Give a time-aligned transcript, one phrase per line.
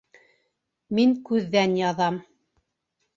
[0.99, 2.17] Мин күҙҙән яҙам